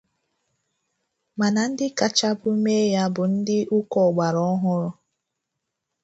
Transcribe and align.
mana 1.39 1.61
ndị 1.69 1.87
kachabụ 1.97 2.49
eme 2.57 2.75
ya 2.93 3.03
bụ 3.13 3.23
ndị 3.33 3.57
ụka 3.77 3.97
ọgbara 4.07 4.41
ọhụrụ 4.53 4.89